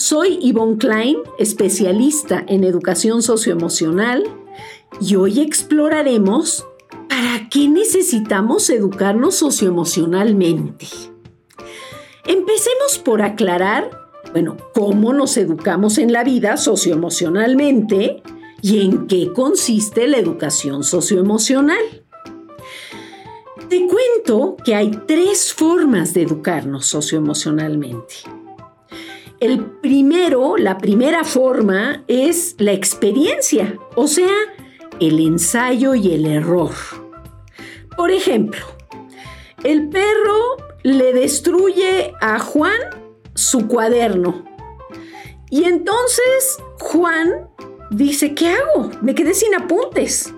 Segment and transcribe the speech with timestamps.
[0.00, 4.24] Soy Yvonne Klein, especialista en educación socioemocional,
[4.98, 6.66] y hoy exploraremos
[7.06, 10.86] para qué necesitamos educarnos socioemocionalmente.
[12.24, 13.90] Empecemos por aclarar,
[14.32, 18.22] bueno, cómo nos educamos en la vida socioemocionalmente
[18.62, 22.06] y en qué consiste la educación socioemocional.
[23.68, 28.39] Te cuento que hay tres formas de educarnos socioemocionalmente.
[29.40, 34.34] El primero, la primera forma es la experiencia, o sea,
[35.00, 36.72] el ensayo y el error.
[37.96, 38.60] Por ejemplo,
[39.64, 42.78] el perro le destruye a Juan
[43.34, 44.44] su cuaderno.
[45.48, 47.48] Y entonces Juan
[47.90, 48.90] dice, ¿qué hago?
[49.00, 50.34] Me quedé sin apuntes.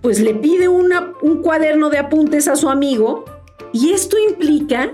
[0.00, 3.26] Pues le pide un cuaderno de apuntes a su amigo
[3.74, 4.90] y esto implica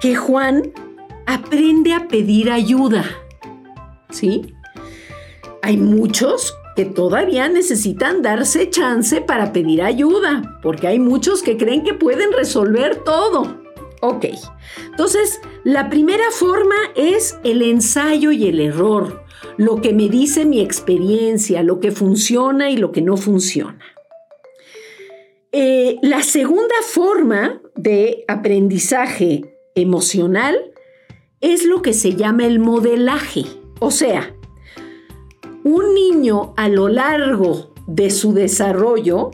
[0.00, 0.72] que Juan
[1.28, 3.04] aprende a pedir ayuda.
[4.10, 4.54] ¿Sí?
[5.60, 11.84] Hay muchos que todavía necesitan darse chance para pedir ayuda, porque hay muchos que creen
[11.84, 13.60] que pueden resolver todo.
[14.00, 14.26] Ok,
[14.90, 19.24] entonces la primera forma es el ensayo y el error,
[19.58, 23.84] lo que me dice mi experiencia, lo que funciona y lo que no funciona.
[25.52, 30.72] Eh, la segunda forma de aprendizaje emocional
[31.40, 33.44] es lo que se llama el modelaje.
[33.80, 34.34] O sea,
[35.64, 39.30] un niño a lo largo de su desarrollo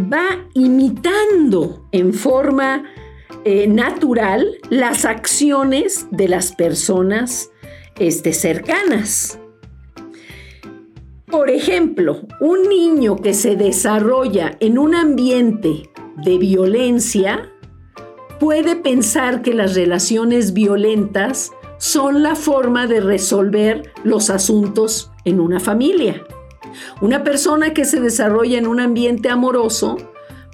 [0.00, 2.84] va imitando en forma
[3.44, 7.50] eh, natural las acciones de las personas
[7.98, 9.38] este, cercanas.
[11.26, 15.90] Por ejemplo, un niño que se desarrolla en un ambiente
[16.24, 17.52] de violencia
[18.38, 25.60] puede pensar que las relaciones violentas son la forma de resolver los asuntos en una
[25.60, 26.24] familia.
[27.00, 29.96] Una persona que se desarrolla en un ambiente amoroso,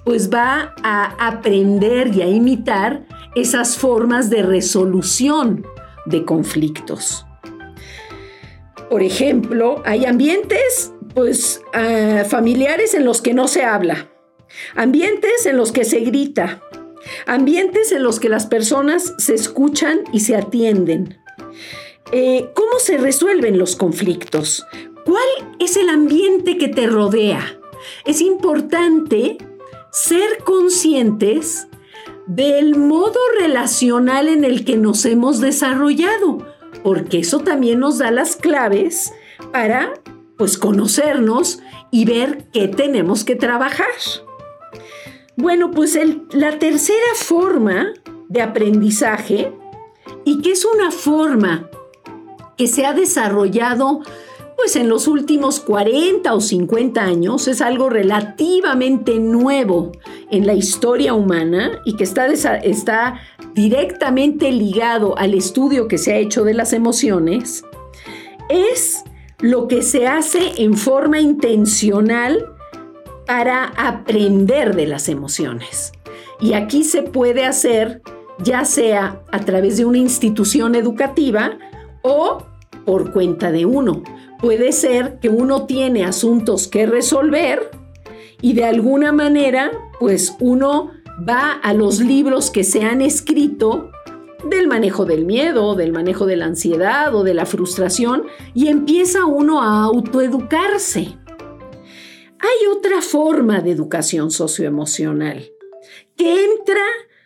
[0.03, 5.65] pues va a aprender y a imitar esas formas de resolución
[6.05, 7.25] de conflictos.
[8.89, 14.09] Por ejemplo, hay ambientes pues ah, familiares en los que no se habla,
[14.75, 16.61] ambientes en los que se grita,
[17.25, 21.17] Ambientes en los que las personas se escuchan y se atienden.
[22.11, 24.65] Eh, ¿Cómo se resuelven los conflictos?
[25.05, 25.27] ¿Cuál
[25.59, 27.59] es el ambiente que te rodea?
[28.05, 29.37] Es importante
[29.91, 31.67] ser conscientes
[32.27, 36.45] del modo relacional en el que nos hemos desarrollado,
[36.83, 39.13] porque eso también nos da las claves
[39.51, 39.93] para
[40.37, 41.59] pues conocernos
[41.91, 43.85] y ver qué tenemos que trabajar.
[45.37, 45.99] Bueno, pues
[46.31, 47.93] la tercera forma
[48.29, 49.51] de aprendizaje,
[50.23, 51.69] y que es una forma
[52.57, 54.01] que se ha desarrollado
[54.55, 59.91] pues en los últimos 40 o 50 años, es algo relativamente nuevo
[60.31, 63.19] en la historia humana y que está, está
[63.53, 67.65] directamente ligado al estudio que se ha hecho de las emociones,
[68.47, 69.03] es
[69.39, 72.54] lo que se hace en forma intencional
[73.25, 75.91] para aprender de las emociones.
[76.39, 78.01] Y aquí se puede hacer
[78.39, 81.57] ya sea a través de una institución educativa
[82.01, 82.43] o
[82.85, 84.03] por cuenta de uno.
[84.39, 87.71] Puede ser que uno tiene asuntos que resolver
[88.41, 90.91] y de alguna manera pues uno
[91.27, 93.89] va a los libros que se han escrito
[94.49, 99.25] del manejo del miedo, del manejo de la ansiedad o de la frustración y empieza
[99.25, 101.17] uno a autoeducarse.
[102.45, 105.49] Hay otra forma de educación socioemocional
[106.15, 106.83] que entra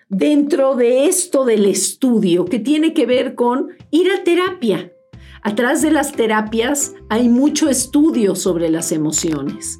[0.07, 4.93] dentro de esto del estudio, que tiene que ver con ir a terapia.
[5.41, 9.77] Atrás de las terapias hay mucho estudio sobre las emociones.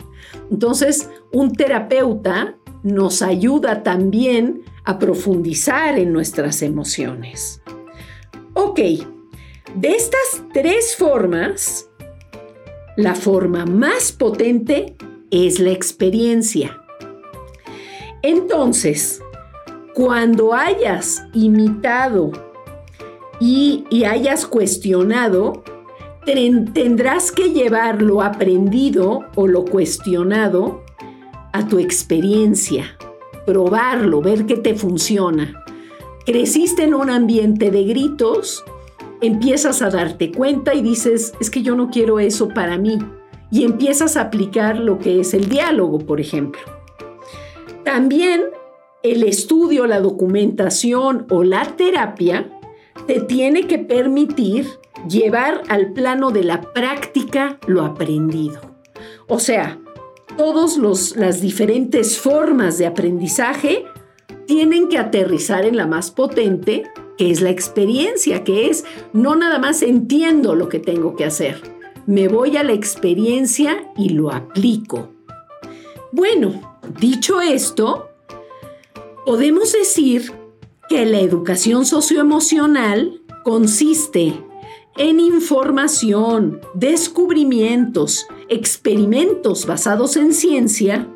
[0.51, 7.62] Entonces, un terapeuta nos ayuda también a profundizar en nuestras emociones.
[8.56, 8.80] Ok,
[9.75, 11.89] de estas tres formas,
[12.97, 14.97] la forma más potente
[15.31, 16.81] es la experiencia.
[18.21, 19.21] Entonces,
[19.93, 22.31] cuando hayas imitado
[23.39, 25.63] y, hayas cuestionado,
[26.25, 30.83] tendrás que llevar lo aprendido o lo cuestionado
[31.53, 32.97] a tu experiencia,
[33.45, 35.63] probarlo, ver qué te funciona.
[36.25, 38.63] Creciste en un ambiente de gritos,
[39.21, 42.99] empiezas a darte cuenta y dices, es que yo no quiero eso para mí.
[43.51, 46.61] Y empiezas a aplicar lo que es el diálogo, por ejemplo.
[47.83, 48.43] También
[49.01, 52.49] el estudio, la documentación o la terapia
[53.07, 54.67] te tiene que permitir
[55.07, 58.59] llevar al plano de la práctica lo aprendido.
[59.27, 59.79] O sea,
[60.37, 60.77] todas
[61.15, 63.85] las diferentes formas de aprendizaje
[64.45, 66.83] tienen que aterrizar en la más potente,
[67.17, 71.61] que es la experiencia, que es no nada más entiendo lo que tengo que hacer,
[72.05, 75.09] me voy a la experiencia y lo aplico.
[76.11, 78.09] Bueno, dicho esto,
[79.25, 80.31] podemos decir
[80.89, 84.33] que la educación socioemocional consiste
[84.97, 91.07] en información, descubrimientos, experimentos basados en ciencia,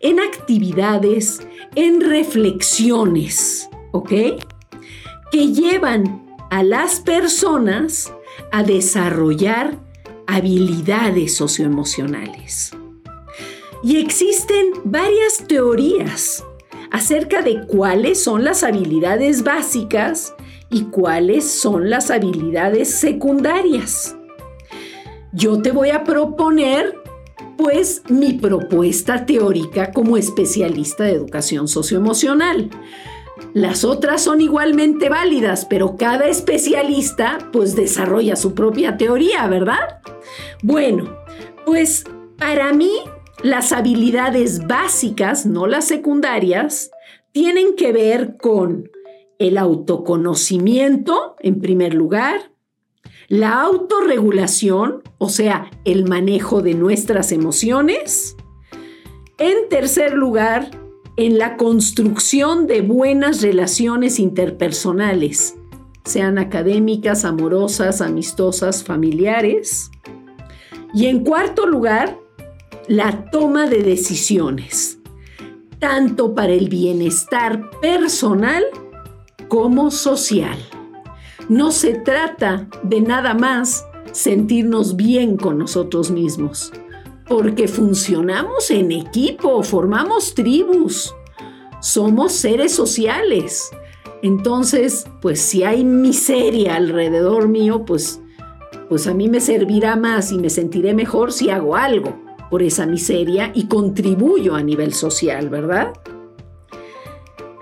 [0.00, 1.40] en actividades,
[1.74, 4.10] en reflexiones, ¿ok?
[5.30, 8.12] Que llevan a las personas
[8.52, 9.78] a desarrollar
[10.26, 12.72] habilidades socioemocionales.
[13.82, 16.44] Y existen varias teorías
[16.90, 20.34] acerca de cuáles son las habilidades básicas
[20.70, 24.16] y cuáles son las habilidades secundarias.
[25.32, 27.02] Yo te voy a proponer
[27.56, 32.70] pues mi propuesta teórica como especialista de educación socioemocional.
[33.54, 40.00] Las otras son igualmente válidas, pero cada especialista pues desarrolla su propia teoría, ¿verdad?
[40.62, 41.16] Bueno,
[41.66, 42.04] pues
[42.38, 42.92] para mí
[43.42, 46.90] las habilidades básicas, no las secundarias,
[47.32, 48.90] tienen que ver con
[49.38, 52.52] el autoconocimiento, en primer lugar,
[53.28, 58.36] la autorregulación, o sea, el manejo de nuestras emociones.
[59.38, 60.70] En tercer lugar,
[61.16, 65.56] en la construcción de buenas relaciones interpersonales,
[66.04, 69.90] sean académicas, amorosas, amistosas, familiares.
[70.94, 72.18] Y en cuarto lugar,
[72.88, 74.98] la toma de decisiones,
[75.78, 78.64] tanto para el bienestar personal
[79.48, 80.58] como social.
[81.48, 86.72] No se trata de nada más sentirnos bien con nosotros mismos,
[87.32, 91.14] porque funcionamos en equipo, formamos tribus,
[91.80, 93.70] somos seres sociales.
[94.20, 98.20] Entonces, pues si hay miseria alrededor mío, pues,
[98.90, 102.84] pues a mí me servirá más y me sentiré mejor si hago algo por esa
[102.84, 105.94] miseria y contribuyo a nivel social, ¿verdad?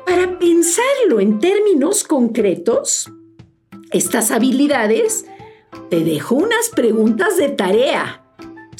[0.05, 3.09] Para pensarlo en términos concretos,
[3.93, 5.27] estas habilidades,
[5.91, 8.20] te dejo unas preguntas de tarea.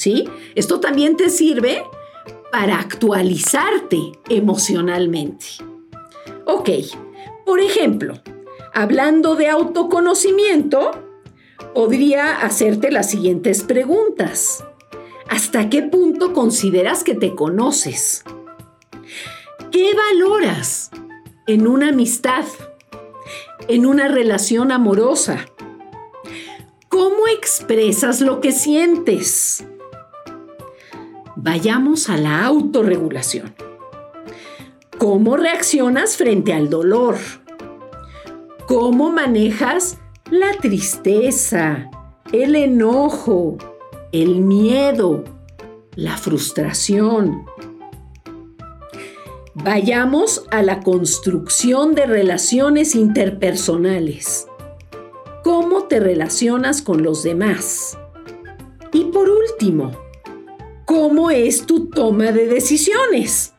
[0.01, 0.25] ¿Sí?
[0.55, 1.85] Esto también te sirve
[2.51, 5.45] para actualizarte emocionalmente.
[6.47, 6.71] Ok,
[7.45, 8.15] por ejemplo,
[8.73, 10.93] hablando de autoconocimiento,
[11.75, 14.65] podría hacerte las siguientes preguntas.
[15.29, 18.25] ¿Hasta qué punto consideras que te conoces?
[19.71, 20.91] ¿Qué valoras?
[21.51, 22.45] en una amistad,
[23.67, 25.47] en una relación amorosa?
[26.89, 29.65] ¿Cómo expresas lo que sientes?
[31.43, 33.55] Vayamos a la autorregulación.
[34.99, 37.17] ¿Cómo reaccionas frente al dolor?
[38.69, 39.97] ¿Cómo manejas
[40.31, 41.91] la tristeza,
[42.31, 43.57] el enojo,
[44.13, 45.25] el miedo,
[45.95, 47.47] la frustración?
[49.55, 54.47] Vayamos a la construcción de relaciones interpersonales.
[55.43, 57.97] ¿Cómo te relacionas con los demás?
[58.93, 60.10] Y por último,
[60.91, 63.55] ¿cómo es tu toma de decisiones?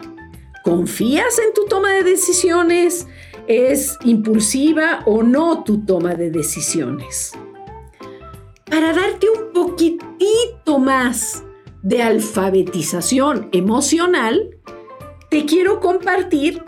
[0.65, 3.07] ¿Confías en tu toma de decisiones?
[3.47, 7.31] ¿Es impulsiva o no tu toma de decisiones?
[8.69, 11.45] Para darte un poquitito más
[11.83, 14.57] de alfabetización emocional,
[15.29, 16.61] te quiero compartir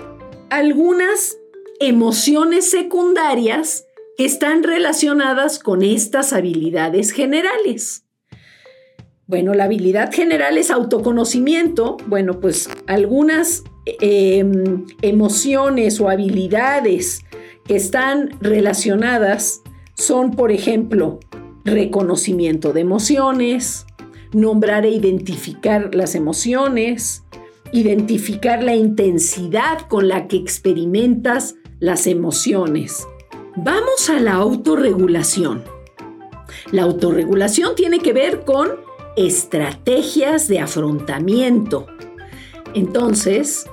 [0.49, 1.37] algunas
[1.81, 8.02] emociones secundarias que están relacionadas con estas habilidades generales.
[9.33, 11.97] Bueno, la habilidad general es autoconocimiento.
[12.05, 17.25] Bueno, pues algunas em, emociones o habilidades
[17.65, 19.63] que están relacionadas
[19.95, 21.19] son, por ejemplo,
[21.65, 23.87] reconocimiento de emociones,
[24.33, 27.23] nombrar e identificar las emociones,
[27.71, 33.07] identificar la intensidad con la que experimentas las emociones.
[33.55, 35.63] Vamos a la autorregulación.
[36.71, 38.82] La autorregulación tiene que ver con
[39.15, 41.87] estrategias de afrontamiento.
[42.73, 43.65] Entonces,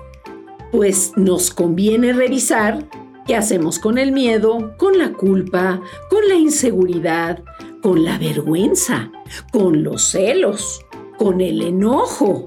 [0.73, 2.87] pues nos conviene revisar
[3.26, 7.42] qué hacemos con el miedo, con la culpa, con la inseguridad,
[7.82, 9.11] con la vergüenza,
[9.52, 10.85] con los celos,
[11.16, 12.44] con el enojo.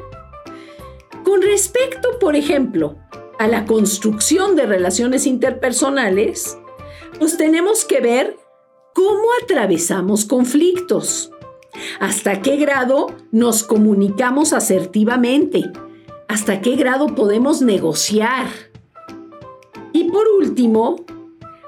[1.24, 2.98] Con respecto, por ejemplo,
[3.40, 6.58] a la construcción de relaciones interpersonales,
[7.20, 8.38] pues tenemos que ver
[8.94, 11.32] cómo atravesamos conflictos,
[12.00, 15.72] hasta qué grado nos comunicamos asertivamente,
[16.28, 18.48] hasta qué grado podemos negociar.
[19.92, 21.06] Y por último,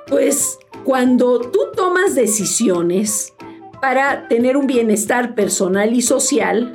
[0.08, 3.34] pues cuando tú tomas decisiones
[3.82, 6.74] para tener un bienestar personal y social,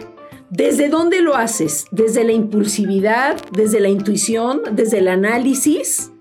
[0.51, 1.87] ¿desde dónde lo haces?
[1.91, 3.41] ¿Desde la impulsividad?
[3.53, 4.63] ¿Desde la intuición?
[4.73, 6.13] ¿Desde el análisis?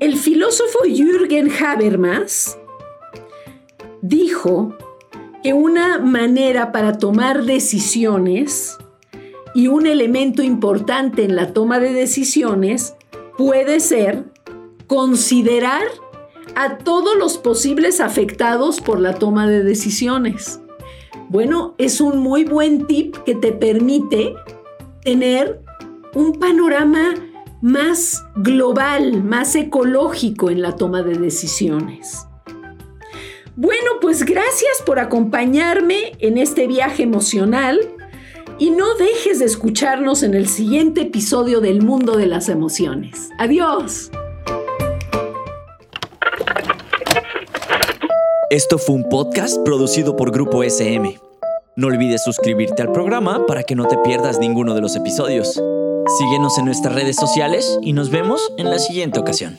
[0.00, 2.56] El filósofo Jürgen Habermas
[4.00, 4.76] dijo
[5.42, 8.78] que una manera para tomar decisiones
[9.54, 12.94] y un elemento importante en la toma de decisiones
[13.36, 14.24] puede ser
[14.86, 15.82] considerar
[16.54, 20.60] a todos los posibles afectados por la toma de decisiones.
[21.28, 24.34] Bueno, es un muy buen tip que te permite
[25.02, 25.62] tener
[26.14, 27.14] un panorama
[27.60, 32.27] más global, más ecológico en la toma de decisiones.
[33.60, 37.80] Bueno, pues gracias por acompañarme en este viaje emocional
[38.56, 43.30] y no dejes de escucharnos en el siguiente episodio del Mundo de las Emociones.
[43.36, 44.12] Adiós.
[48.50, 51.18] Esto fue un podcast producido por Grupo SM.
[51.74, 55.60] No olvides suscribirte al programa para que no te pierdas ninguno de los episodios.
[56.18, 59.56] Síguenos en nuestras redes sociales y nos vemos en la siguiente ocasión.